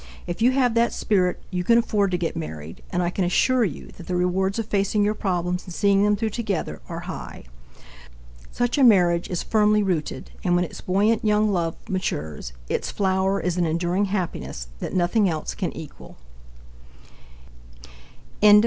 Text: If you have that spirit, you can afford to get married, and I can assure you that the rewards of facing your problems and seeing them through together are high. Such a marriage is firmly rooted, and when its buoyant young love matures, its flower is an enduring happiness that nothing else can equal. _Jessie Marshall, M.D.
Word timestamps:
If 0.25 0.41
you 0.41 0.49
have 0.53 0.73
that 0.73 0.93
spirit, 0.93 1.39
you 1.51 1.63
can 1.63 1.77
afford 1.77 2.09
to 2.09 2.17
get 2.17 2.35
married, 2.35 2.81
and 2.89 3.03
I 3.03 3.11
can 3.11 3.23
assure 3.23 3.63
you 3.63 3.89
that 3.97 4.07
the 4.07 4.15
rewards 4.15 4.57
of 4.57 4.65
facing 4.65 5.03
your 5.03 5.13
problems 5.13 5.63
and 5.65 5.71
seeing 5.75 6.01
them 6.03 6.15
through 6.15 6.31
together 6.31 6.81
are 6.89 7.01
high. 7.01 7.43
Such 8.51 8.79
a 8.79 8.83
marriage 8.83 9.29
is 9.29 9.43
firmly 9.43 9.83
rooted, 9.83 10.31
and 10.43 10.55
when 10.55 10.65
its 10.65 10.81
buoyant 10.81 11.23
young 11.23 11.51
love 11.51 11.75
matures, 11.87 12.51
its 12.67 12.89
flower 12.89 13.39
is 13.41 13.57
an 13.59 13.67
enduring 13.67 14.05
happiness 14.05 14.69
that 14.79 14.95
nothing 14.95 15.29
else 15.29 15.53
can 15.53 15.71
equal. 15.73 16.17
_Jessie 16.17 17.83
Marshall, 17.83 18.29
M.D. 18.41 18.59